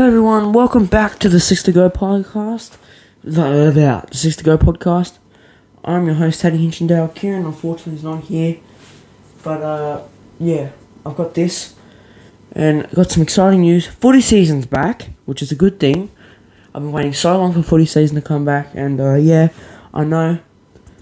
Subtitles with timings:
[0.00, 2.78] Hey everyone, welcome back to the Six to Go podcast.
[3.22, 5.18] The, the Six to Go podcast.
[5.84, 7.14] I'm your host, Teddy Hinchendale.
[7.14, 8.60] Kieran, unfortunately, is not here.
[9.42, 10.02] But, uh,
[10.38, 10.70] yeah,
[11.04, 11.74] I've got this.
[12.52, 13.88] And I've got some exciting news.
[13.88, 16.10] Footy season's back, which is a good thing.
[16.74, 18.68] I've been waiting so long for footy season to come back.
[18.72, 19.50] And, uh, yeah,
[19.92, 20.38] I know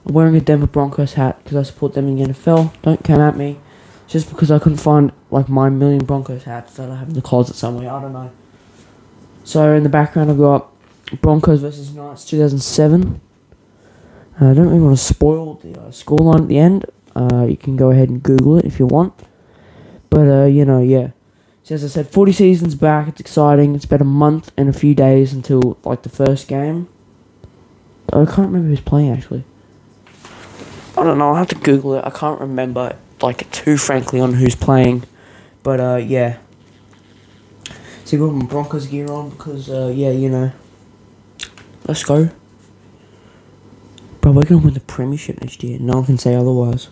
[0.07, 2.73] I'm wearing a Denver Broncos hat because I support them in the NFL.
[2.83, 3.61] Don't come at me.
[4.09, 7.23] Just because I couldn't find, like, my million Broncos hats that I have in the
[7.23, 7.93] closet somewhere.
[7.93, 8.33] I don't know.
[9.49, 10.71] So in the background, I've got
[11.23, 13.19] Broncos versus Knights 2007.
[14.39, 16.85] Uh, I don't really want to spoil the uh, scoreline at the end.
[17.17, 19.15] Uh, you can go ahead and Google it if you want.
[20.11, 21.13] But, uh, you know, yeah.
[21.63, 23.09] So as I said, 40 seasons back.
[23.09, 23.75] It's exciting.
[23.75, 26.87] It's about a month and a few days until, like, the first game.
[28.13, 29.45] I can't remember who's playing, actually.
[30.95, 31.31] I don't know.
[31.31, 32.05] I'll have to Google it.
[32.05, 35.05] I can't remember, like, too frankly on who's playing.
[35.63, 36.37] But, uh, yeah.
[38.09, 40.51] So I got my Broncos gear on because, uh, yeah, you know.
[41.87, 42.31] Let's go.
[44.23, 45.79] Bro, we're going to win the Premiership next year.
[45.79, 46.89] No one can say otherwise.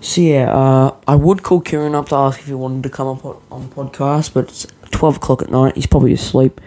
[0.00, 3.08] So yeah, uh, I would call Kieran up to ask if he wanted to come
[3.08, 5.74] up on, on podcast, but it's 12 o'clock at night.
[5.74, 6.60] He's probably asleep.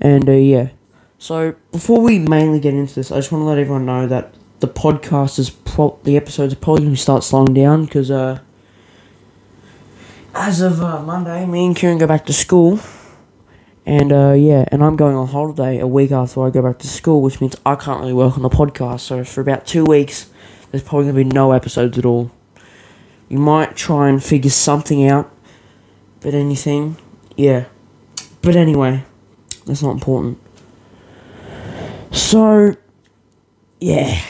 [0.00, 0.68] And, uh, yeah.
[1.18, 4.32] So, before we mainly get into this, I just want to let everyone know that
[4.60, 8.40] the podcast is pro- the episodes are probably going to start slowing down because uh,
[10.34, 12.78] as of uh, Monday, me and Kieran go back to school,
[13.84, 16.86] and uh, yeah, and I'm going on holiday a week after I go back to
[16.86, 19.00] school, which means I can't really work on the podcast.
[19.00, 20.30] So for about two weeks,
[20.70, 22.30] there's probably going to be no episodes at all.
[23.28, 25.32] You might try and figure something out,
[26.20, 26.96] but anything,
[27.36, 27.64] yeah.
[28.42, 29.04] But anyway,
[29.64, 30.38] that's not important.
[32.10, 32.74] So,
[33.80, 34.20] yeah.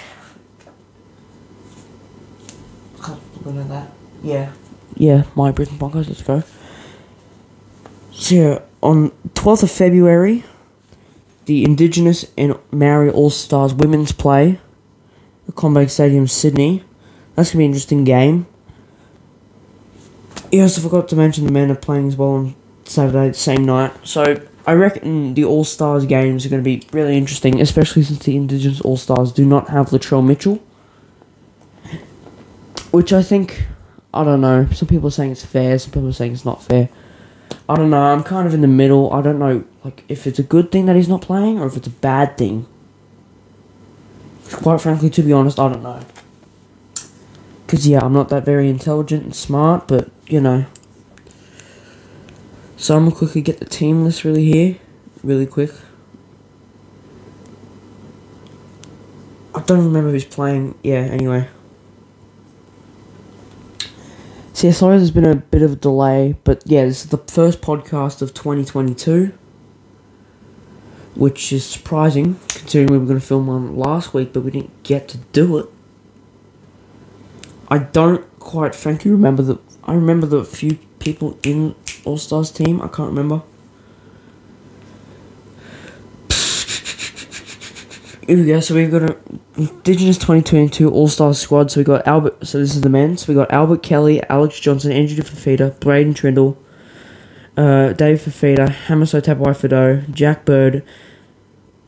[3.51, 3.93] Look at that.
[4.23, 4.53] Yeah.
[4.97, 6.43] Yeah, my Brisbane Broncos, let's go.
[8.12, 10.45] So, on 12th of February,
[11.47, 14.61] the Indigenous and Maori All Stars women's play
[15.49, 16.84] at CommBank Stadium, Sydney.
[17.34, 18.47] That's to be an interesting game.
[20.53, 23.65] You also forgot to mention the men are playing as well on Saturday, the same
[23.65, 23.93] night.
[24.06, 28.21] So, I reckon the All Stars games are going to be really interesting, especially since
[28.21, 30.62] the Indigenous All Stars do not have Latrell Mitchell.
[32.91, 33.67] Which I think,
[34.12, 34.67] I don't know.
[34.73, 36.89] Some people are saying it's fair, some people are saying it's not fair.
[37.69, 38.03] I don't know.
[38.03, 39.12] I'm kind of in the middle.
[39.12, 41.77] I don't know, like if it's a good thing that he's not playing or if
[41.77, 42.67] it's a bad thing.
[44.50, 46.00] Quite frankly, to be honest, I don't know.
[47.69, 50.67] Cause yeah, I'm not that very intelligent and smart, but you know.
[52.77, 54.79] So I'm gonna quickly get the team list really here,
[55.23, 55.71] really quick.
[59.55, 60.77] I don't remember who's playing.
[60.83, 61.03] Yeah.
[61.03, 61.47] Anyway.
[64.60, 67.16] So yeah, sorry there's been a bit of a delay, but yeah, this is the
[67.16, 69.32] first podcast of 2022,
[71.15, 74.82] which is surprising considering we were going to film one last week, but we didn't
[74.82, 75.66] get to do it.
[77.70, 79.59] I don't quite frankly remember the.
[79.84, 82.82] I remember the few people in All Stars team.
[82.82, 83.41] I can't remember.
[88.31, 88.61] Here we go.
[88.61, 89.17] So we've got a
[89.57, 91.73] Indigenous 2022 All Star squad.
[91.73, 92.47] So we got Albert.
[92.47, 93.17] So this is the men.
[93.17, 96.57] So we got Albert Kelly, Alex Johnson, Andrew Fifita, Braydon Trindall,
[97.57, 100.85] uh, Dave Fifita, Hamiso Tabuai-Fidow, Jack Bird,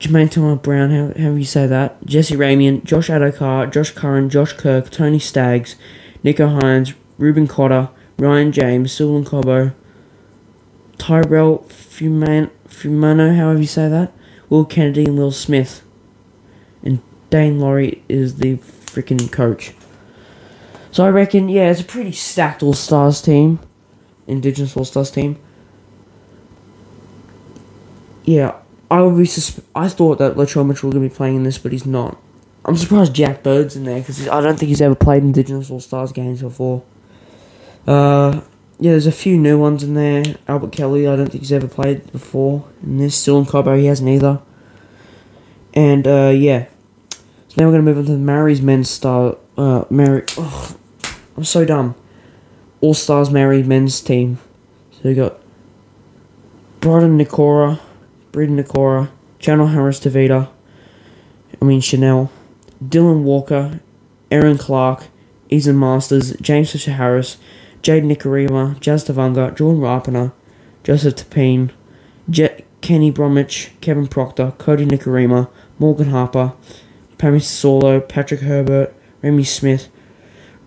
[0.00, 0.90] Jermaine Thomas Brown.
[0.90, 2.04] How how you say that?
[2.04, 5.76] Jesse Ramien, Josh Addo-Carr, Josh Curran, Josh Kerr, Tony Staggs,
[6.24, 7.88] Nicho Hynes, Reuben Cotter,
[8.18, 9.74] Ryan James, Selwyn Cobbo,
[10.98, 13.36] Tyrell Fuman, Fumano.
[13.36, 14.12] However you say that.
[14.48, 15.82] Will Kennedy and Will Smith.
[16.82, 17.00] And
[17.30, 19.74] Dane Laurie is the freaking coach.
[20.90, 23.60] So I reckon, yeah, it's a pretty stacked All Stars team,
[24.26, 25.38] Indigenous All Stars team.
[28.24, 28.56] Yeah,
[28.90, 29.24] I would be.
[29.24, 32.18] Susp- I thought that Latrell Mitchell was gonna be playing in this, but he's not.
[32.64, 35.80] I'm surprised Jack Bird's in there because I don't think he's ever played Indigenous All
[35.80, 36.82] Stars games before.
[37.86, 38.42] Uh,
[38.78, 40.22] yeah, there's a few new ones in there.
[40.46, 42.64] Albert Kelly, I don't think he's ever played before.
[42.82, 44.40] And this Selwyn Cobbo, he hasn't either.
[45.74, 46.66] And uh, yeah,
[47.52, 49.36] so now we're gonna move on to the Mary's men's star.
[49.58, 50.24] Uh, Mary.
[50.38, 50.74] Oh,
[51.36, 51.94] I'm so dumb.
[52.80, 54.38] All Stars Mary men's team.
[54.90, 55.38] So we got
[56.80, 57.78] Briton Nikora,
[58.32, 60.48] Briton Nikora, Channel Harris Tavita.
[61.60, 62.32] I mean Chanel,
[62.82, 63.80] Dylan Walker,
[64.30, 65.08] Aaron Clark,
[65.50, 67.36] Esan Marsters, James Fisher Harris,
[67.82, 70.32] Jade Nikorima, Jazz Tevaga, Jordan Rapana,
[70.84, 71.70] Joseph Tapine,
[72.30, 76.54] Jet Kenny Bromwich, Kevin Proctor, Kodi Nikorima, Morgan Harper,
[77.22, 78.92] Pammy Solo, Patrick Herbert,
[79.22, 79.88] Reimis Smith,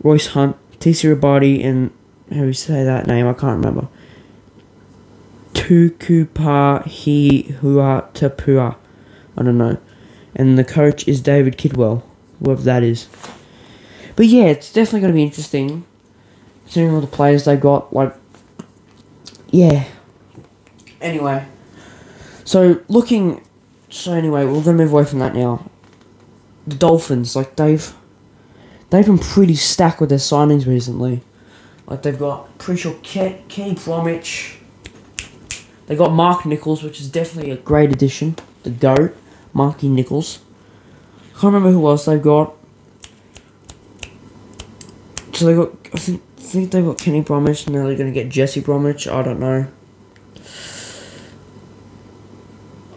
[0.02, 1.92] Royce Hunt, TC Rabadi and
[2.30, 3.28] how do you say that name?
[3.28, 3.90] I can't remember.
[5.54, 6.86] Tukupa
[7.60, 8.78] Hua Tapua.
[9.38, 9.78] I don't know.
[10.34, 12.04] And the coach is David Kidwell,
[12.42, 13.10] whoever that is.
[14.16, 15.86] But yeah, it's definitely going to be interesting.
[16.68, 18.16] Seeing all the players they got, like,
[19.50, 19.84] yeah.
[21.02, 21.46] Anyway,
[22.46, 23.46] so looking,
[23.90, 25.70] so anyway, we're going to move away from that now.
[26.68, 27.94] The Dolphins, like they've,
[28.90, 31.22] they've been pretty stacked with their signings recently.
[31.88, 34.58] Like they've got pretty sure Ken, Kenny Bromwich.
[35.88, 38.36] They got Mark Nicholls, which is definitely a great addition.
[38.64, 39.16] The goat,
[39.54, 40.40] Marky Nicholls.
[41.34, 42.56] Can't remember who else they've got.
[45.34, 48.12] So they got, I think, I think they've got Kenny Bromwich, and now they're gonna
[48.12, 49.08] get Jesse Bromwich.
[49.08, 49.68] I don't know.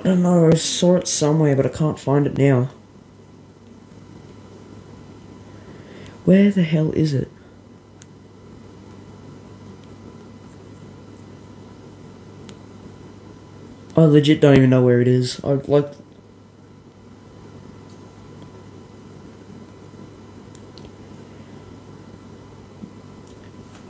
[0.00, 0.48] I don't know.
[0.48, 2.70] I saw it somewhere, but I can't find it now.
[6.28, 7.30] Where the hell is it?
[13.96, 15.42] I legit don't even know where it is.
[15.42, 15.90] I like.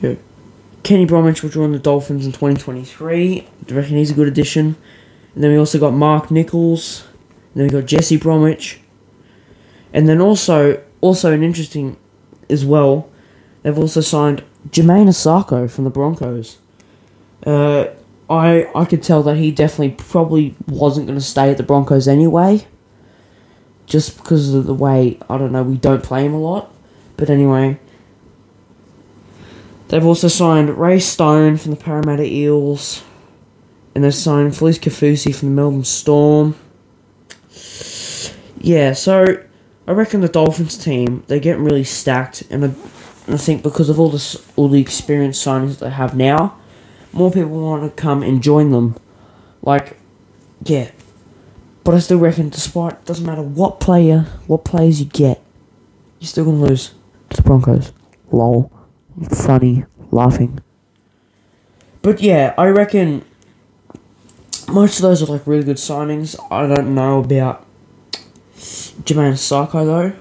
[0.00, 0.14] Yeah.
[0.84, 3.48] Kenny Bromwich will join the Dolphins in 2023.
[3.68, 4.76] I reckon he's a good addition.
[5.34, 7.02] And then we also got Mark Nicholls.
[7.52, 8.78] And then we got Jesse Bromwich.
[9.92, 11.96] And then also, also an interesting
[12.50, 13.08] as well,
[13.62, 16.58] they've also signed Jamayne Isaako from the Broncos.
[17.46, 17.86] Uh,
[18.28, 22.08] I I could tell that he definitely probably wasn't going to stay at the Broncos
[22.08, 22.66] anyway.
[23.86, 26.72] Just because of the way I don't know we don't play him a lot,
[27.16, 27.78] but anyway.
[29.88, 33.02] They've also signed Ray Stone from the Parramatta Eels,
[33.94, 36.54] and they've signed Felise Kaufusi from the Melbourne Storm.
[38.60, 39.42] Yeah, so
[39.88, 42.68] I reckon the Dolphins team they're getting really stacked, and I,
[43.26, 46.58] and I think because of all this all the experience signings that they have now
[47.12, 48.96] more people want to come and join them.
[49.62, 49.98] Like,
[50.64, 50.90] yeah.
[51.84, 55.42] But I still reckon, despite doesn't matter what player, what players you get,
[56.20, 56.92] you're still gonna lose
[57.30, 57.92] to the Broncos.
[58.30, 58.70] Lol,
[59.30, 60.60] funny, laughing.
[62.02, 63.24] But yeah, I reckon
[64.68, 66.38] most of those are like really good signings.
[66.50, 67.64] I don't know about
[68.58, 70.12] Jamayne Isaako though.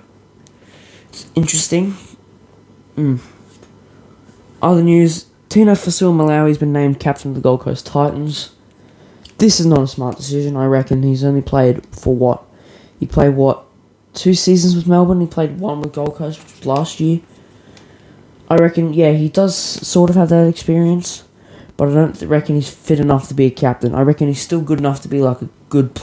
[1.09, 1.95] It's interesting.
[2.95, 3.19] Mm.
[4.61, 8.51] Other news Tino Fa'asuamaleaui has been named captain of the Gold Coast Titans.
[9.37, 11.03] This is not a smart decision, I reckon.
[11.03, 12.43] He's only played for what?
[12.99, 13.63] He played what?
[14.13, 15.21] Two seasons with Melbourne.
[15.21, 17.21] He played one with Gold Coast, which was last year.
[18.49, 21.23] I reckon, yeah, he does sort of have that experience,
[21.75, 23.93] but I don't reckon he's fit enough to be a captain.
[23.93, 26.01] I reckon he's still good enough to be like a good,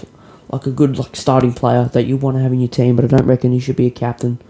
[0.54, 3.04] like a good like starting player that you want to have in your team, but
[3.04, 4.40] I don't reckon he should be a captain.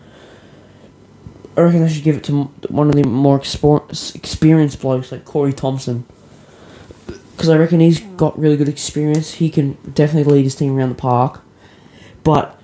[1.57, 5.53] I reckon I should give it to one of the more experienced blokes like Corey
[5.53, 6.05] Thompson.
[7.07, 9.35] Because I reckon he's got really good experience.
[9.35, 11.43] He can definitely lead his team around the park.
[12.23, 12.59] But,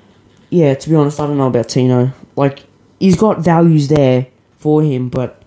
[0.48, 2.12] yeah, to be honest, I don't know about Tino.
[2.36, 2.64] Like,
[2.98, 4.26] he's got values there
[4.58, 5.43] for him, but,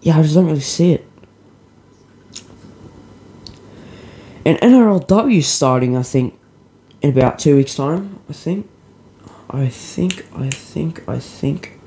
[0.00, 1.06] yeah, I just don't really see it.
[4.44, 6.38] And NRLW starting, I think,
[7.04, 8.66] in about two weeks' time, I think.
[9.50, 11.78] I think, I think, I think.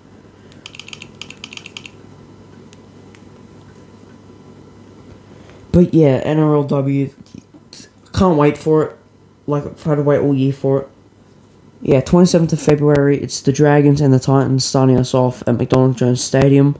[5.71, 7.15] But yeah, NRLW,
[8.13, 8.97] can't wait for it.
[9.47, 10.89] Like, I've had to wait all year for it.
[11.81, 15.97] Yeah, 27th of February, it's the Dragons and the Titans starting us off at McDonald
[15.97, 16.75] Jones Stadium.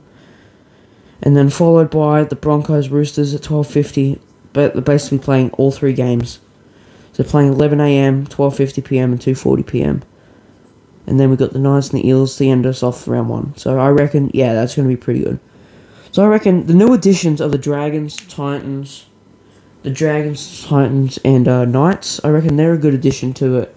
[1.24, 4.20] And then followed by the Broncos Roosters at 12.50.
[4.54, 6.40] But they're basically playing all three games.
[7.18, 10.04] So playing 11am, 12.50pm and 2.40pm.
[11.08, 13.58] And then we got the Knights and the Eels to end us off round one.
[13.58, 15.40] So I reckon, yeah, that's going to be pretty good.
[16.12, 19.08] So I reckon the new additions of the Dragons, Titans,
[19.82, 23.76] the Dragons, Titans, and uh, Knights, I reckon they're a good addition to it.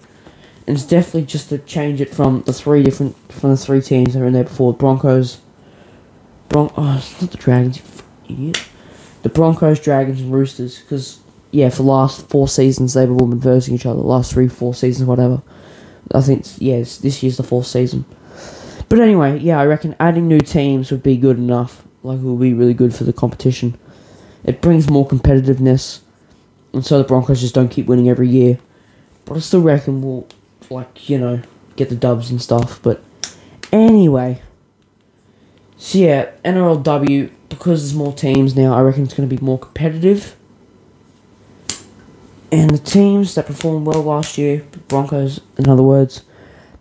[0.67, 4.13] And it's definitely just to change it from the three different from the three teams
[4.13, 5.41] that were in there before Broncos.
[6.47, 7.81] Bron- oh, it's not the Dragons,
[8.29, 8.63] idiot.
[9.23, 10.79] The Broncos, Dragons, and Roosters.
[10.79, 11.20] Because
[11.51, 13.99] yeah, for the last four seasons they've all been versing each other.
[13.99, 15.41] The last three, four seasons, whatever.
[16.13, 18.05] I think yes, yeah, this year's the fourth season.
[18.89, 22.41] But anyway, yeah, I reckon adding new teams would be good enough like it would
[22.41, 23.77] be really good for the competition.
[24.43, 26.01] It brings more competitiveness,
[26.73, 28.59] and so the Broncos just don't keep winning every year.
[29.25, 30.27] But I still reckon we'll,
[30.69, 31.41] like, you know,
[31.75, 32.81] get the dubs and stuff.
[32.81, 33.03] But
[33.71, 34.41] anyway,
[35.77, 39.59] so yeah, NRLW, because there's more teams now, I reckon it's going to be more
[39.59, 40.35] competitive.
[42.51, 46.23] And the teams that performed well last year, Broncos, in other words,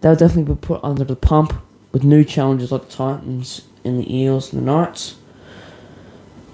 [0.01, 1.55] they'll definitely be put under the pump
[1.93, 5.17] with new challenges like the Titans and the Eels and the Knights.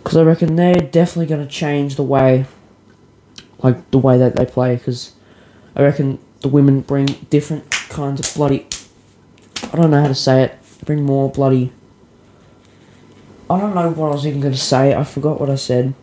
[0.02, 2.44] Because I reckon they're definitely going to change the way,
[3.62, 4.76] like the way that they play.
[4.76, 5.14] Because
[5.74, 8.66] I reckon the women bring different kinds of bloody.
[9.72, 10.58] I don't know how to say it.
[10.84, 11.72] Bring more bloody.
[13.48, 14.94] I don't know what I was even going to say.
[14.94, 15.94] I forgot what I said.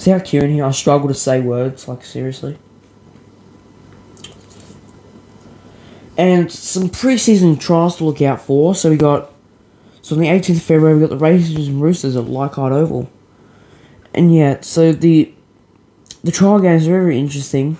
[0.00, 0.64] See how here?
[0.64, 1.86] I struggle to say words.
[1.86, 2.56] Like seriously.
[6.16, 8.74] And some preseason trials to look out for.
[8.74, 9.30] So we got.
[10.00, 13.10] So on the 18th of February, we got the Raiders and Roosters at Leichhardt Oval.
[14.14, 15.34] And yeah, so the
[16.24, 17.76] the trial games are very interesting.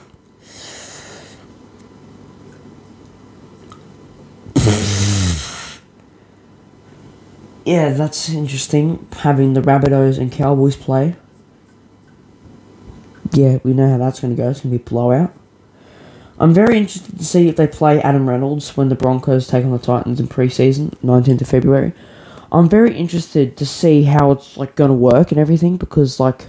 [7.64, 9.08] yeah, that's interesting.
[9.20, 11.16] Having the Rabbitohs and Cowboys play.
[13.32, 14.50] Yeah, we know how that's going to go.
[14.50, 15.34] It's going to be blowout.
[16.38, 19.72] I'm very interested to see if they play Adam Reynolds when the Broncos take on
[19.72, 21.92] the Titans in preseason, 19th of February.
[22.50, 26.46] I'm very interested to see how it's like going to work and everything because like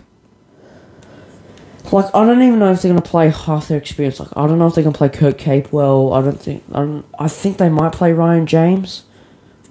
[1.91, 4.19] like I don't even know if they're going to play half their experience.
[4.19, 6.17] Like I don't know if they're going to play Kurt Capewell.
[6.17, 9.03] I don't think I don't, I think they might play Ryan James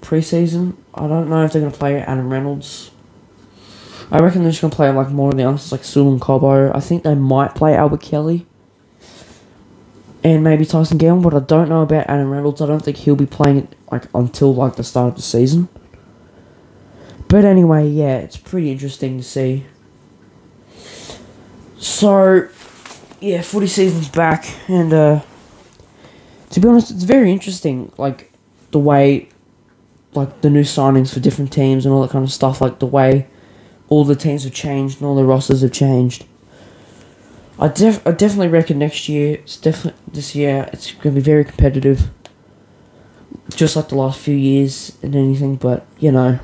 [0.01, 0.75] preseason.
[0.93, 2.91] I don't know if they're going to play Adam Reynolds.
[4.11, 6.75] I reckon they're just to play like more of the answers like Sulu and Cobbo.
[6.75, 8.45] I think they might play Albert Kelly
[10.23, 12.61] and maybe Tyson Gamble, but I don't know about Adam Reynolds.
[12.61, 15.69] I don't think he'll be playing it like until like the start of the season.
[17.27, 19.65] But anyway, yeah, it's pretty interesting to see.
[21.77, 22.49] So,
[23.21, 25.21] yeah, footy season's back, and uh,
[26.49, 27.91] to be honest, it's very interesting.
[27.97, 28.31] Like
[28.71, 29.29] the way,
[30.13, 32.59] like the new signings for different teams and all that kind of stuff.
[32.59, 33.27] Like the way
[33.91, 36.25] all the teams have changed and all the rosters have changed.
[37.59, 41.21] I def I definitely reckon next year it's definitely this year it's going to be
[41.21, 42.09] very competitive.
[43.49, 46.39] Just like the last few years and anything, but you know,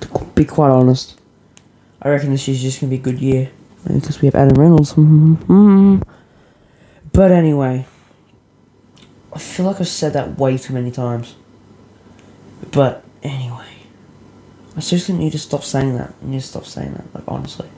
[0.00, 1.18] to be quite honest,
[2.02, 3.50] I reckon this year's just going to be a good year
[3.88, 4.92] because we have Adam Reynolds.
[7.12, 7.86] but anyway,
[9.32, 11.34] I feel like I've said that way too many times.
[12.70, 13.73] But anyway,
[14.76, 16.14] I seriously need to stop saying that.
[16.22, 17.14] I need to stop saying that.
[17.14, 17.68] Like honestly.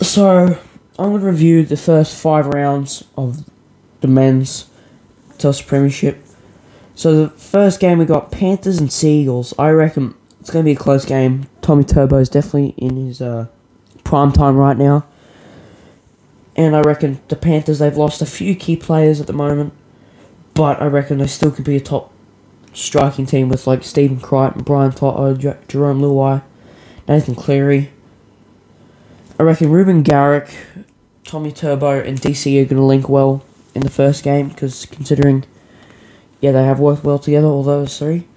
[0.00, 0.58] So,
[0.98, 3.44] I'm going to review the first five rounds of
[4.00, 4.68] the men's
[5.36, 6.24] Telstra Premiership.
[6.94, 9.52] So, the first game we got Panthers and Seagulls.
[9.58, 11.48] I reckon it's going to be a close game.
[11.60, 13.46] Tommy Turbo is definitely in his uh,
[14.02, 15.04] prime time right now.
[16.56, 19.74] And I reckon the Panthers, they've lost a few key players at the moment.
[20.60, 22.12] But I reckon they still could be a top
[22.74, 26.42] striking team with like Stephen Crichton, Brian To'o, Jarome Luai,
[27.08, 27.90] Nathan Cleary.
[29.38, 30.54] I reckon Reuben Garrick,
[31.24, 33.42] Tommy Turbo, and DC are going to link well
[33.74, 35.46] in the first game because considering,
[36.42, 38.28] yeah, they have worked well together, all those three.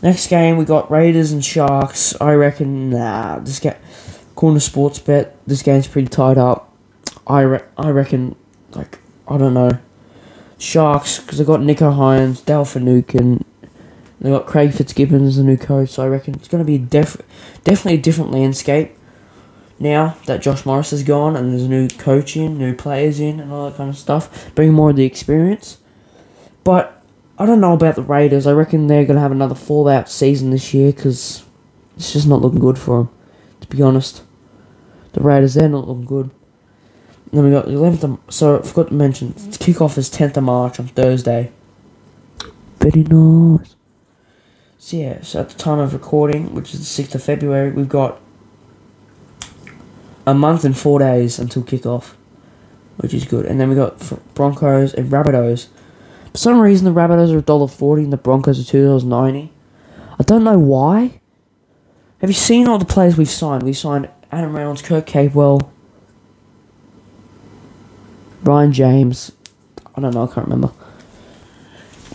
[0.00, 2.14] Next game, we got Raiders and Sharks.
[2.20, 3.74] I reckon, nah, this game,
[4.36, 6.72] corner sports bet, this game's pretty tied up.
[7.26, 8.36] I, re- I reckon,
[8.76, 9.80] like, I don't know.
[10.58, 13.44] Sharks, because they've got Nicho Hynes, Dale Finucane,
[14.20, 16.78] they've got Craig Fitzgibbon as the new coach, so I reckon it's going to be
[16.78, 17.22] def-
[17.64, 18.92] definitely a different landscape
[19.78, 23.52] now that Josh Morris is gone and there's a new coaching, new players in, and
[23.52, 25.78] all that kind of stuff, bring more of the experience.
[26.64, 27.02] But
[27.38, 28.46] I don't know about the Raiders.
[28.46, 31.44] I reckon they're going to have another fallout season this year because
[31.96, 33.10] it's just not looking good for them,
[33.60, 34.22] to be honest.
[35.12, 36.30] The Raiders, they're not looking good.
[37.32, 40.44] Then we got the 11th of, so I forgot to mention, kickoff is 10th of
[40.44, 41.52] March on Thursday.
[42.78, 43.74] Very nice.
[44.78, 47.88] So yeah, so at the time of recording, which is the 6th of February, we've
[47.88, 48.20] got
[50.26, 52.14] a month and four days until kickoff,
[52.98, 53.46] which is good.
[53.46, 53.98] And then we got
[54.34, 55.68] Broncos and Rabbitohs.
[56.32, 59.50] For some reason, the Rabbitohs are $1.40 and the Broncos are $2.90.
[60.18, 61.20] I don't know why.
[62.20, 63.62] Have you seen all the players we've signed?
[63.62, 65.70] We've signed Adam Reynolds, Kurt Capewell,
[68.42, 69.32] Ryan James.
[69.94, 70.72] I don't know, I can't remember.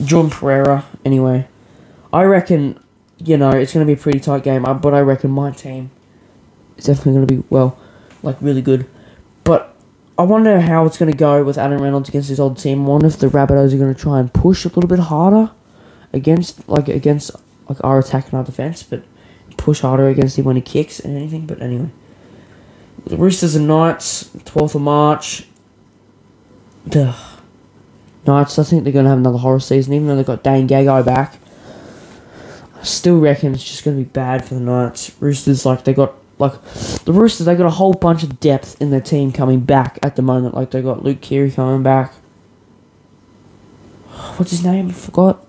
[0.04, 1.48] Jordan Pereira, anyway.
[2.12, 2.80] I reckon,
[3.18, 5.52] you know, it's going to be a pretty tight game, uh, but I reckon my
[5.52, 5.92] team
[6.78, 7.78] is definitely going to be, well,
[8.22, 8.88] like really good.
[9.44, 9.76] But
[10.18, 12.86] I wonder how it's going to go with Adam Reynolds against his old team.
[12.86, 15.52] I wonder if the Rabbitohs are going to try and push a little bit harder
[16.14, 17.32] against like against
[17.68, 19.04] like our attack and our defense, but
[19.58, 21.48] push harder against him when he kicks and anything.
[21.48, 21.90] But anyway,
[23.06, 25.48] the Roosters and Knights, twelfth of March.
[26.96, 27.40] Ugh.
[28.26, 30.68] Knights, I think they're going to have another horror season, even though they've got Dane
[30.68, 31.40] Gagai back.
[32.76, 35.16] I still reckon it's just going to be bad for the Knights.
[35.22, 36.54] Roosters, like, they got like
[37.06, 40.16] the Roosters, they got a whole bunch of depth in their team coming back at
[40.16, 40.56] the moment.
[40.56, 42.14] Like they got Luke Keary coming back.
[44.38, 44.90] what's his name?
[44.90, 45.46] I forgot.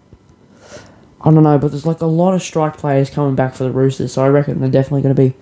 [1.21, 3.73] I don't know, but there's like a lot of strike players coming back for the
[3.73, 5.35] Roosters, so I reckon they're definitely going to be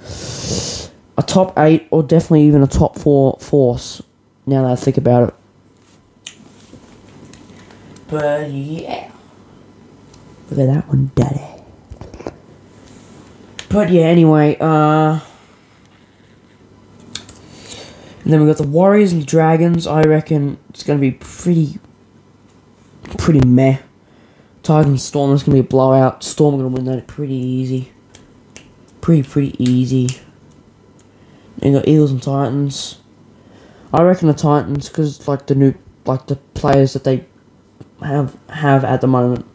[1.18, 4.00] a top eight or definitely even a top four force.
[4.46, 5.34] Now that I think about it.
[8.12, 9.10] But yeah,
[10.50, 11.62] look at that one, daddy.
[13.70, 15.20] But yeah, anyway, uh.
[18.22, 19.86] And then we got the Warriors and the Dragons.
[19.86, 21.78] I reckon it's going to be pretty,
[23.16, 23.78] pretty meh.
[24.62, 26.22] Titans Storm is going to be a blowout.
[26.22, 27.92] Storm going to win that pretty easy.
[29.00, 30.20] Pretty, pretty easy.
[31.62, 33.00] And you got Eagles and Titans.
[33.90, 37.24] I reckon the Titans, because like the new, like the players that they
[38.04, 39.46] have have at the moment,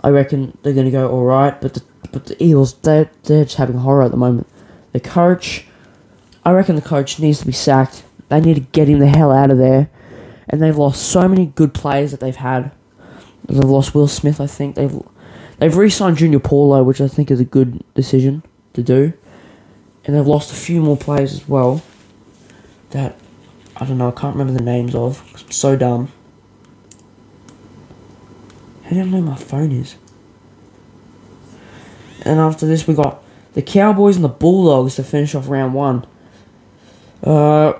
[0.00, 1.58] I reckon they're going to go all right.
[1.60, 4.46] But the but the Eagles, they they're just having horror at the moment.
[4.92, 5.66] The coach,
[6.44, 8.04] I reckon the coach needs to be sacked.
[8.28, 9.90] They need to get him the hell out of there.
[10.48, 12.72] And they've lost so many good players that they've had.
[13.46, 14.76] They've lost Will Smith, I think.
[14.76, 15.00] They've
[15.58, 18.42] they've re-signed Junior Paulo, which I think is a good decision
[18.74, 19.12] to do.
[20.04, 21.82] And they've lost a few more players as well.
[22.90, 23.16] That
[23.76, 24.08] I don't know.
[24.08, 25.22] I can't remember the names of.
[25.34, 26.12] I'm so dumb.
[28.92, 29.96] How don't know where my phone is?
[32.24, 33.22] And after this, we got
[33.54, 36.06] the Cowboys and the Bulldogs to finish off round one.
[37.22, 37.74] Uh,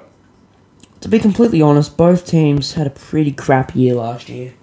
[1.00, 4.54] to be completely honest, both teams had a pretty crap year last year.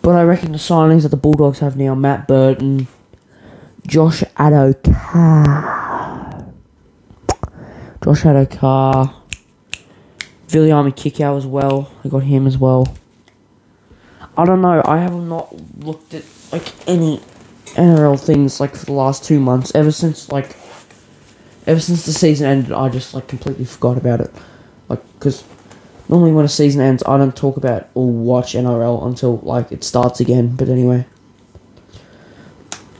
[0.00, 2.86] But I reckon the signings that the Bulldogs have now Matt Burton,
[3.86, 6.46] Josh Addo-Carr,
[8.02, 9.14] Josh Addo-Carr,
[10.48, 11.90] Viliame Kikau as well.
[12.02, 12.86] I got him as well.
[14.36, 14.82] I don't know.
[14.84, 17.20] I have not looked at like any
[17.74, 19.74] NRL things like for the last two months.
[19.74, 20.56] Ever since like,
[21.66, 24.30] ever since the season ended, I just like completely forgot about it.
[24.88, 25.44] Like, because
[26.08, 29.82] normally when a season ends, I don't talk about or watch NRL until like it
[29.82, 30.56] starts again.
[30.56, 31.06] But anyway,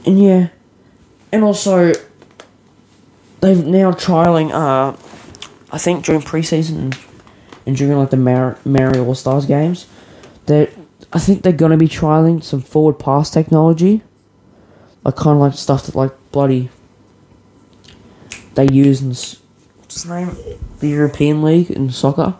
[0.05, 0.49] and yeah,
[1.31, 1.93] and also
[3.41, 4.51] they've now trialing.
[4.51, 4.97] Uh,
[5.71, 6.97] I think during preseason
[7.65, 9.85] and during like the Mar- Mary All Stars games,
[10.45, 10.71] that
[11.13, 14.01] I think they're gonna be trialing some forward pass technology,
[15.03, 16.69] like kind of like stuff that like bloody
[18.55, 20.35] they use in what's his name
[20.79, 22.35] the European League in soccer,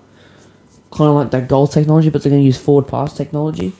[0.91, 3.73] kind of like that goal technology, but they're gonna use forward pass technology.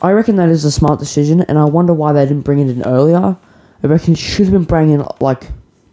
[0.00, 2.70] I reckon that is a smart decision, and I wonder why they didn't bring it
[2.70, 3.36] in earlier.
[3.82, 5.48] I reckon it should have been brought in like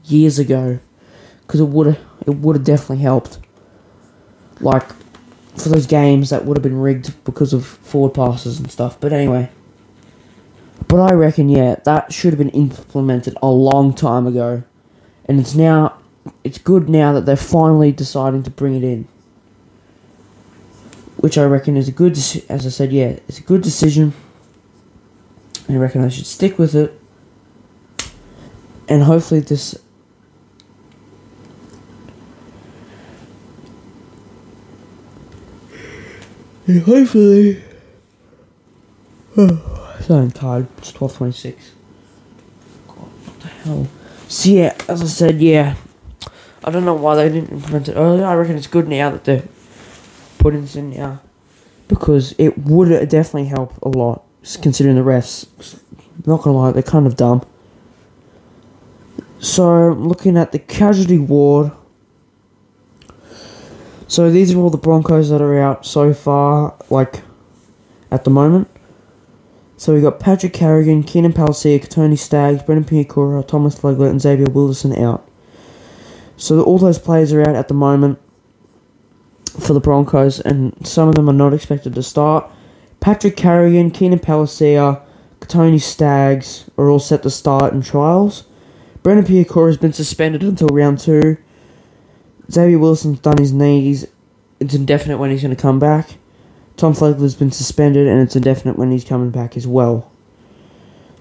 [0.06, 0.80] years ago,
[1.42, 3.40] because it would it would have definitely helped.
[4.60, 4.88] Like
[5.58, 9.00] for those games that would have been rigged because of forward passes and stuff.
[9.00, 9.50] But anyway.
[10.88, 14.64] But I reckon, yeah, that should have been implemented a long time ago.
[15.26, 15.98] And it's now,
[16.44, 19.08] it's good now that they're finally deciding to bring it in.
[21.18, 24.14] Which I reckon is a good, as I said, yeah, it's a good decision.
[25.68, 27.00] I reckon I should stick with it.
[28.88, 29.80] And hopefully this
[36.68, 37.64] And hopefully.
[39.36, 39.60] so
[40.10, 40.68] I'm tired.
[40.80, 41.56] It's 12.26.
[42.88, 43.88] God, what the hell?
[44.28, 45.76] So, yeah, as I said, yeah.
[46.64, 48.26] I don't know why they didn't implement it earlier.
[48.26, 49.44] I reckon it's good now that they're
[50.40, 51.22] putting this in now.
[51.88, 54.24] Because it would definitely help a lot,
[54.64, 55.48] considering the refs.
[56.26, 57.46] Not gonna lie, they're kind of dumb.
[59.40, 61.72] So, looking at the casualty ward.
[64.08, 67.22] So these are all the Broncos that are out so far, like
[68.12, 68.70] at the moment.
[69.78, 74.46] So we got Patrick Carrigan, Keenan Palasia, Tony Staggs, Brendan Piakura, Thomas Flegler, and Xavier
[74.46, 75.30] Willison out.
[76.38, 78.20] So all those players are out at the moment
[79.60, 82.50] for the Broncos, and some of them are not expected to start.
[83.00, 85.02] Patrick Carrigan, Keenan Palasia,
[85.42, 88.46] Tony Staggs are all set to start in trials.
[89.04, 91.38] Brendan Piakura has been suspended until round two.
[92.52, 94.08] Xavier Willison's done his knees.
[94.60, 96.16] It's indefinite when he's going to come back.
[96.78, 100.12] Tom Flegler's been suspended, and it's indefinite when he's coming back as well.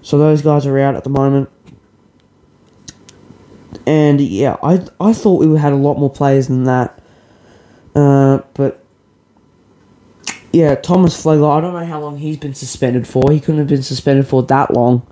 [0.01, 1.49] So those guys are out at the moment.
[3.87, 7.01] And yeah, I I thought we had a lot more players than that.
[7.93, 8.83] Uh, but
[10.51, 13.31] yeah, Thomas Flegler, I don't know how long he's been suspended for.
[13.31, 15.05] He couldn't have been suspended for that long.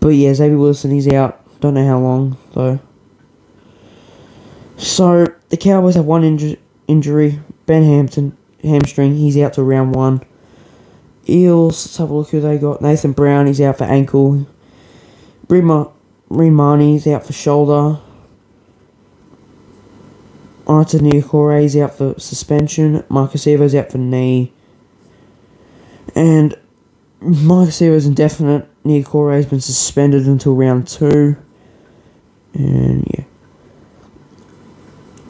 [0.00, 1.40] But yeah, Xavier Willison, he's out.
[1.60, 2.80] Don't know how long though.
[4.76, 6.58] The Cowboys have one inju-
[6.88, 7.40] injury.
[7.66, 9.16] Ben Hampton hamstring.
[9.16, 10.22] He's out to round one.
[11.28, 11.86] Eels.
[11.86, 12.82] Let's have a look who they got.
[12.82, 13.46] Nathan Brown.
[13.46, 14.46] He's out for ankle.
[15.48, 15.90] Rima
[16.28, 18.00] Rimani's out for shoulder.
[20.66, 23.04] Artania Corey's out for suspension.
[23.08, 24.52] Marcus Evo's out for knee.
[26.14, 26.56] And
[27.20, 28.68] Mike is indefinite.
[28.84, 31.36] Niukore has been suspended until round two.
[32.54, 33.24] And yeah.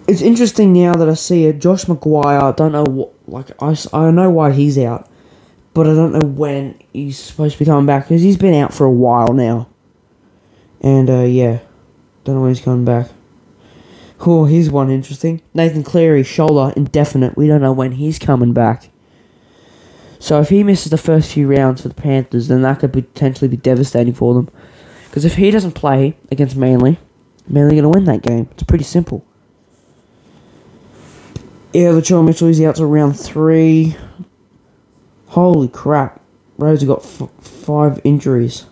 [0.06, 1.60] It's interesting now that I see it.
[1.60, 5.08] Josh McGuire, I don't know what, like, I, I know why he's out,
[5.72, 8.74] but I don't know when he's supposed to be coming back because he's been out
[8.74, 9.68] for a while now.
[10.80, 11.60] And, uh, yeah,
[12.24, 13.08] don't know when he's coming back.
[14.20, 15.42] Oh, here's one interesting.
[15.54, 17.36] Nathan Cleary, shoulder, indefinite.
[17.36, 18.90] We don't know when he's coming back.
[20.18, 23.48] So if he misses the first few rounds for the Panthers, then that could potentially
[23.48, 24.50] be devastating for them.
[25.06, 26.98] Because if he doesn't play against Manly,
[27.46, 28.48] Manly going to win that game.
[28.52, 29.24] It's pretty simple.
[31.74, 33.96] Yeah, the Latrell Mitchell is out to round three.
[35.26, 36.20] Holy crap.
[36.56, 38.66] Rose got f- five injuries.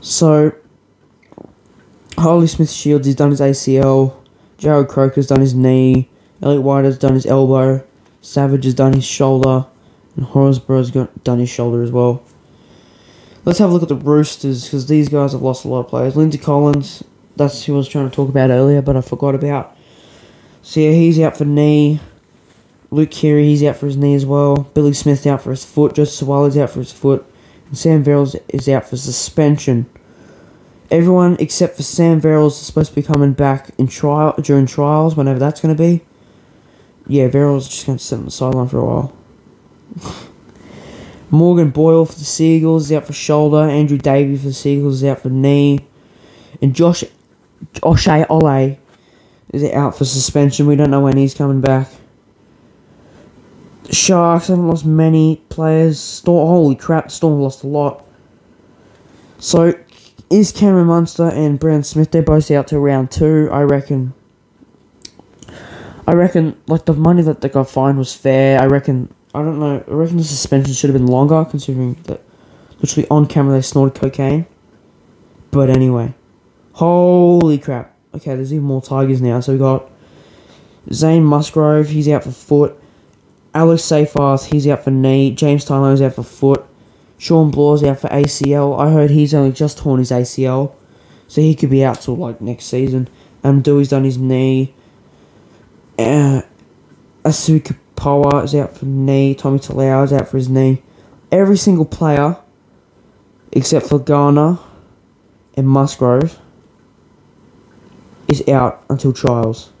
[0.00, 0.54] So,
[2.16, 4.16] Harley Smith Shields has done his ACL.
[4.56, 6.08] Jarrod Croker's done his knee.
[6.40, 7.86] Elliot White has done his elbow.
[8.22, 9.66] Savage has done his shoulder.
[10.16, 12.22] And Horsburgh's done his shoulder as well.
[13.44, 15.88] Let's have a look at the Roosters because these guys have lost a lot of
[15.88, 16.16] players.
[16.16, 17.04] Lindsay Collins,
[17.36, 19.76] that's who I was trying to talk about earlier, but I forgot about.
[20.70, 21.98] So yeah, he's out for knee.
[22.92, 24.70] Luke Keary, he's out for his knee as well.
[24.72, 25.96] Billy Smith out for his foot.
[25.96, 27.26] Joseph Suaalii's out for his foot.
[27.66, 29.90] And Sam Verrills is out for suspension.
[30.88, 35.16] Everyone except for Sam Verrills is supposed to be coming back in trial during trials,
[35.16, 36.04] whenever that's going to be.
[37.08, 39.16] Yeah, Verrills just going to sit on the sideline for a while.
[41.30, 43.68] Morgan Boyle for the Seagulls is out for shoulder.
[43.68, 45.84] Andrew Davey for the Seagulls is out for knee.
[46.62, 47.02] And Josh
[47.82, 48.78] O'Shea Ole
[49.52, 50.66] is it out for suspension.
[50.66, 51.88] We don't know when he's coming back.
[53.84, 55.98] The Sharks haven't lost many players.
[55.98, 58.04] Storm, holy crap, Storm lost a lot.
[59.38, 59.74] So,
[60.28, 63.48] is Cameron Munster and Brandon Smith, they're both out to round two.
[63.50, 64.14] I reckon.
[66.06, 68.60] I reckon, like, the money that they got fined was fair.
[68.60, 69.84] I reckon I don't know.
[69.86, 72.20] I reckon the suspension should have been longer, considering that
[72.80, 74.46] literally on camera they snorted cocaine.
[75.52, 76.14] But anyway,
[76.72, 77.94] holy crap!
[78.14, 79.40] Okay, there's even more Tigers now.
[79.40, 79.88] So we got
[80.92, 82.76] Zane Musgrove, he's out for foot.
[83.54, 85.30] Alex Seyfarth, he's out for knee.
[85.32, 86.64] James Tylone's out for foot.
[87.18, 88.80] Sean Blagh's out for ACL.
[88.80, 90.72] I heard he's only just torn his ACL,
[91.28, 93.08] so he could be out till like next season.
[93.44, 94.74] Um, Dewey's done his knee.
[95.98, 96.42] Uh,
[97.24, 99.34] Asuka Power is out for knee.
[99.34, 100.82] Tommy Talau is out for his knee.
[101.30, 102.38] Every single player,
[103.52, 104.58] except for Garner
[105.54, 106.39] and Musgrove,
[108.30, 109.72] is out until trials.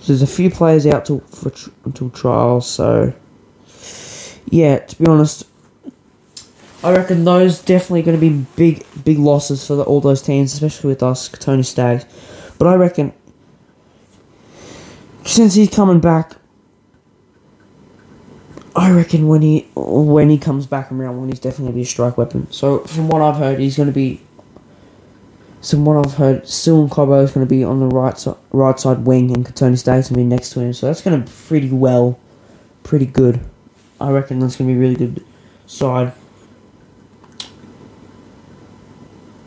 [0.00, 1.52] So there's a few players out for
[1.84, 2.68] until trials.
[2.68, 3.14] So
[4.46, 5.44] yeah, to be honest,
[6.82, 10.52] I reckon those definitely going to be big big losses for the, all those teams,
[10.52, 12.04] especially with us Tony Staggs.
[12.58, 13.14] But I reckon
[15.24, 16.36] since he's coming back,
[18.76, 21.82] I reckon when he when he comes back in round one, he's definitely gonna be
[21.82, 22.50] a strike weapon.
[22.52, 24.20] So from what I've heard, he's gonna be.
[25.68, 28.78] From what I've heard, Sil Cobbo is going to be on the right side, right
[28.78, 30.74] side wing, and Kotoni Staggs going to be next to him.
[30.74, 32.18] So that's going to be pretty well,
[32.82, 33.40] pretty good.
[34.00, 35.24] I reckon that's going to be a really good
[35.66, 36.12] side.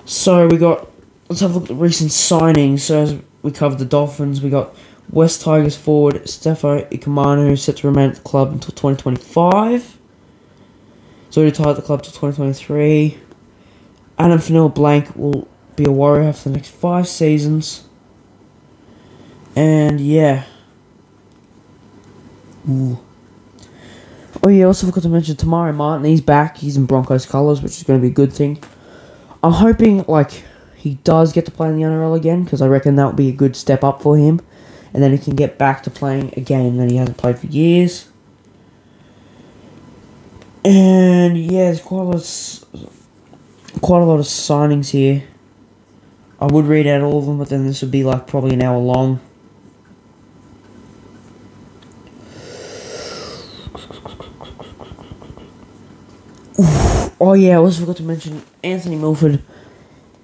[0.05, 0.89] So we got.
[1.29, 2.79] Let's have a look at the recent signings.
[2.79, 4.73] So as we covered the Dolphins, we got
[5.09, 9.97] West Tigers forward Stefo Ikamanu is set to remain at the club until 2025.
[11.29, 13.19] So he retired at the club until 2023.
[14.17, 17.87] Addin Fonua-Blake will be a Warrior for the next five seasons.
[19.55, 20.43] And yeah.
[22.69, 22.99] Ooh.
[24.43, 26.05] Oh yeah, also forgot to mention Te Maire Martin.
[26.05, 26.57] He's back.
[26.57, 28.61] He's in Broncos colours, which is going to be a good thing.
[29.41, 30.43] I'm hoping like
[30.75, 33.29] he does get to play in the NRL again because I reckon that would be
[33.29, 34.41] a good step up for him
[34.93, 37.47] and then he can get back to playing a game that he hasn't played for
[37.47, 38.09] years.
[40.65, 45.23] And yeah, there's quite a lot of, quite a lot of signings here.
[46.39, 48.61] I would read out all of them, but then this would be like probably an
[48.61, 49.19] hour long.
[56.59, 57.15] Oof.
[57.19, 59.41] Oh yeah, I also forgot to mention Anthony Milford.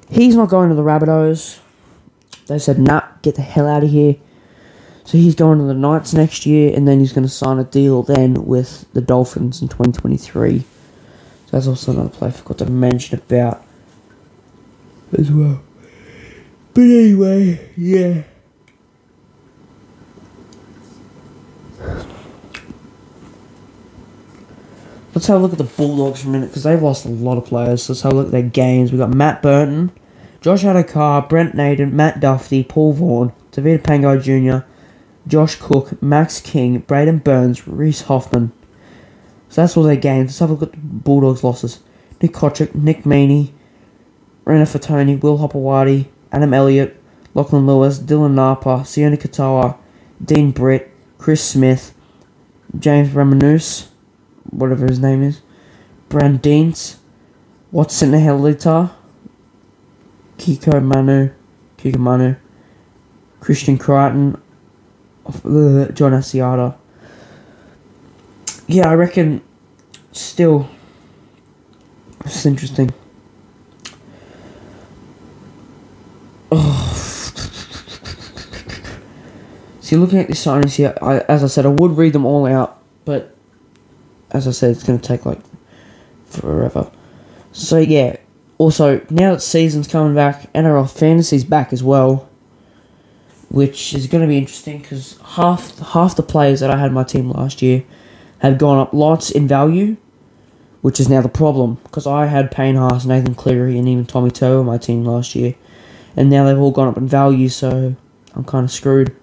[0.10, 1.60] He's not going to the Rabbitohs.
[2.46, 4.18] They said, nah, get the hell out of here.
[5.06, 7.64] So he's going to the Knights next year, and then he's going to sign a
[7.64, 10.60] deal then with the Dolphins in 2023.
[10.60, 10.66] So
[11.52, 13.64] that's also another player I forgot to mention about
[15.18, 15.62] as well.
[16.74, 18.24] But anyway, yeah.
[25.14, 27.38] Let's have a look at the Bulldogs for a minute because they've lost a lot
[27.38, 27.88] of players.
[27.88, 28.92] Let's have a look at their games.
[28.92, 29.92] We've got Matt Burton,
[30.42, 34.66] Josh Addo-Carr, Brent Naden, Matt Duffy, Paul Vaughan, David Pango Jr.,
[35.28, 38.52] Josh Cook, Max King, Braidon Burns, Reese Hoffman.
[39.50, 40.30] So that's all their games.
[40.30, 41.82] Let's have a look at the Bulldogs' losses.
[42.20, 43.52] Nick Cotric, Nick Meaney,
[44.46, 47.02] Rena Fatoni, Will Hopoate, Adam Elliott,
[47.34, 49.78] Lachlan Lewis, Dylan Napa, Sione Katoa,
[50.24, 51.94] Dean Britt, Chris Smith,
[52.78, 53.88] James Ramanus,
[54.50, 55.42] whatever his name is,
[56.10, 56.98] Brand Deans,
[57.72, 58.92] Watson Helita,
[60.38, 61.30] Kiko Manu,
[61.78, 62.36] Kiko Manu,
[63.40, 64.42] Christian Crichton,
[65.26, 66.76] uh, John Asiata.
[68.68, 69.42] Yeah, I reckon
[70.12, 70.68] still
[72.26, 72.92] it's interesting.
[76.56, 76.90] Oh.
[79.82, 82.46] See, looking at this signings here, I, as I said, I would read them all
[82.46, 83.36] out, but
[84.32, 85.40] as I said, it's going to take like
[86.26, 86.92] forever.
[87.52, 88.18] So yeah.
[88.60, 92.30] Also, now that season's coming back, NRL Fantasy's back as well,
[93.50, 97.04] which is going to be interesting because half half the players that I had my
[97.04, 97.84] team last year
[98.40, 99.98] have gone up lots in value,
[100.82, 104.32] which is now the problem because I had Payne Haas, Nathan Cleary, and even Tommy
[104.32, 105.56] Toe on my team last year,
[106.16, 107.96] and now they've all gone up in value, so
[108.36, 109.16] I'm kind of screwed.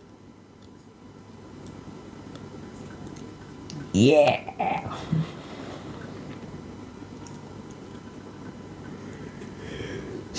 [3.92, 4.50] Yeah.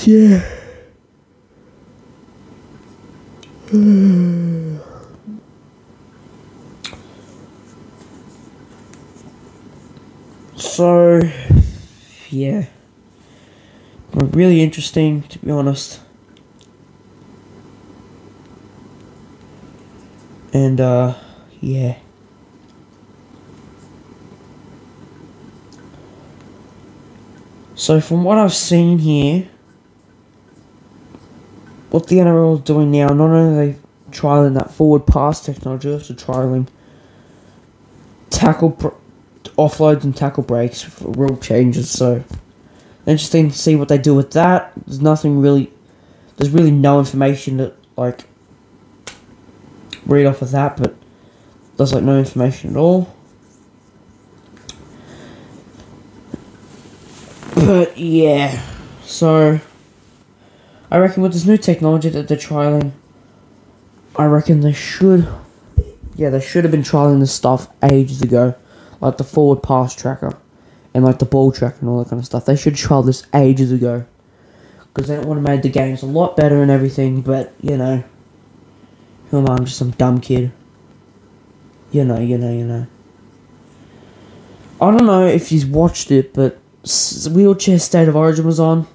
[0.04, 0.42] Yeah.
[10.56, 11.22] so,
[12.30, 12.66] yeah.
[14.14, 16.00] Really interesting, to be honest.
[20.54, 21.16] And, uh,
[21.60, 21.98] yeah.
[27.76, 29.50] So, from what I've seen here,
[31.90, 33.80] what the NRL is doing now, not only are they
[34.12, 36.68] trialing that forward pass technology, also trialing
[38.30, 38.72] tackle
[39.58, 41.90] offloads and tackle breaks for rule changes.
[41.90, 42.24] So
[43.06, 44.72] interesting to see what they do with that.
[44.86, 45.72] There's nothing really,
[46.38, 48.26] there's really no information that like
[50.06, 50.96] read off of that, but
[51.78, 53.14] there's like no information at all.
[57.56, 58.62] But yeah,
[59.04, 59.60] so
[60.90, 62.92] I reckon with this new technology that they're trialing,
[64.16, 65.28] I reckon they should,
[66.16, 68.56] yeah, they should have been trialing this stuff ages ago,
[69.00, 70.38] like the forward pass tracker,
[70.94, 72.46] and like the ball tracker and all that kind of stuff.
[72.46, 74.06] They should trial this ages ago,
[74.94, 77.22] because then it would have made the games a lot better and everything.
[77.22, 78.04] But you know,
[79.32, 79.56] who am I?
[79.56, 80.52] I'm just some dumb kid.
[81.92, 82.88] You know, you know, you know.
[84.80, 86.60] I don't know if you've watched it, but
[87.32, 88.88] Wheelchair State of Origin was on.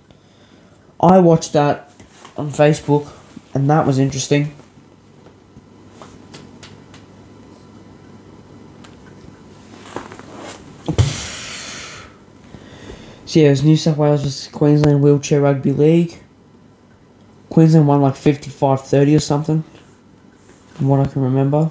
[1.00, 1.92] I watched that
[2.36, 3.08] on Facebook,
[3.54, 4.54] and that was interesting.
[13.24, 16.18] So yeah, it was New South Wales vs Queensland Wheelchair Rugby League.
[17.50, 19.64] Queensland won like 55-30 or something,
[20.76, 21.70] from what I can remember.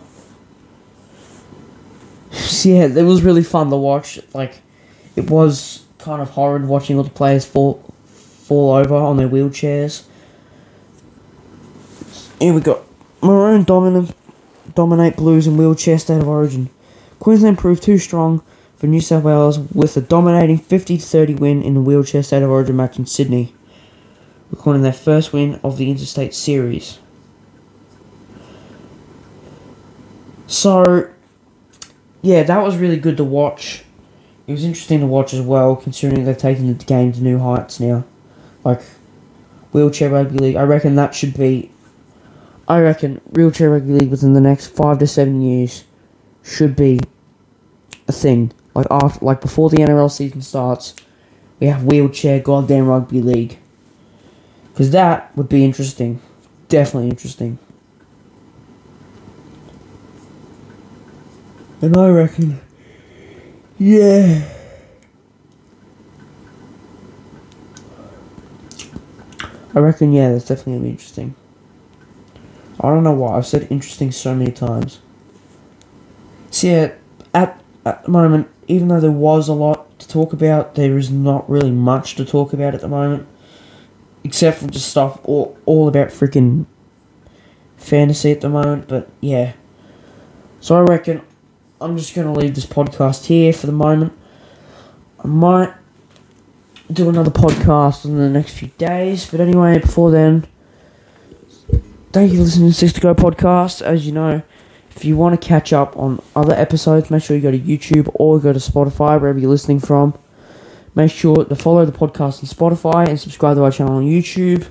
[2.32, 4.20] So yeah, it was really fun to watch.
[4.34, 4.62] Like,
[5.16, 10.06] it was kind of horrid watching all the players fall fall over on their wheelchairs
[12.40, 12.82] here we got
[13.22, 14.16] Maroon dominant,
[14.74, 16.70] dominate Blues in wheelchair state of origin.
[17.20, 18.44] Queensland proved too strong
[18.76, 22.50] for New South Wales with a dominating 50 30 win in the wheelchair state of
[22.50, 23.54] origin match in Sydney,
[24.52, 27.00] recording their first win of the interstate series.
[30.48, 31.10] So,
[32.22, 33.84] yeah, that was really good to watch.
[34.48, 37.80] It was interesting to watch as well, considering they've taken the game to new heights
[37.80, 38.06] now.
[38.64, 38.82] Like,
[39.72, 41.72] wheelchair rugby league, I reckon that should be
[42.68, 45.84] I reckon wheelchair rugby league within the next five to seven years
[46.44, 47.00] should be
[48.08, 48.52] a thing.
[48.74, 50.96] Like after, like before the NRL season starts,
[51.60, 53.60] we have wheelchair goddamn rugby league.
[54.72, 56.20] Because that would be interesting.
[56.68, 57.60] Definitely interesting.
[61.86, 62.60] And I reckon,
[63.78, 64.44] yeah.
[69.76, 71.36] I reckon, yeah, that's definitely gonna be interesting.
[72.82, 73.38] I don't know why.
[73.38, 75.00] I've said interesting so many times.
[76.54, 76.94] Yeah,
[77.36, 81.12] at, at the moment, even though there was a lot to talk about, there is
[81.12, 83.28] not really much to talk about at the moment.
[84.24, 86.66] Except for just stuff all, all about freaking
[87.78, 89.54] fantasy at the moment, but yeah.
[90.62, 91.22] So I reckon
[91.82, 94.14] I'm just going to leave this podcast here for the moment.
[95.24, 95.74] I might
[96.92, 100.48] do another podcast in the next few days, but anyway, before then,
[102.12, 103.82] thank you for listening to Six to Go podcast.
[103.82, 104.42] As you know,
[104.96, 108.10] If you want to catch up on other episodes, make sure you go to YouTube
[108.14, 110.14] or go to Spotify, wherever you're listening from.
[110.96, 114.66] Make sure to follow the podcast on Spotify and subscribe to our channel on YouTube.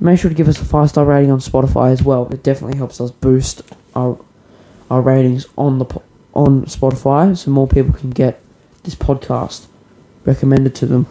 [0.00, 2.28] Make sure to give us a five star rating on Spotify as well.
[2.32, 3.62] It definitely helps us boost
[3.94, 4.18] our
[4.90, 5.86] our ratings on the
[6.34, 8.40] on Spotify, so more people can get
[8.82, 9.66] this podcast
[10.24, 11.06] recommended to them.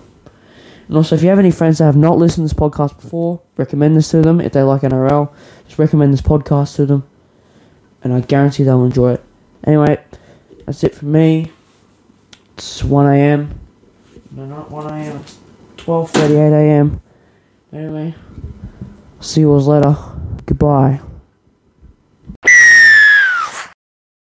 [0.88, 3.42] And also, if you have any friends that have not listened to this podcast before,
[3.58, 4.42] recommend this to them.
[4.42, 5.32] If they like NRL,
[5.66, 7.08] just recommend this podcast to them,
[8.04, 9.24] and I guarantee they'll enjoy it.
[9.64, 10.04] Anyway,
[10.66, 11.52] that's it for me.
[12.58, 13.60] It's one a.m.
[14.32, 15.18] No, not one a.m.
[15.18, 15.38] It's
[15.78, 17.02] twelve thirty-eight a.m.
[17.72, 18.16] Anyway,
[19.20, 19.96] see you all later.
[20.46, 21.02] Goodbye.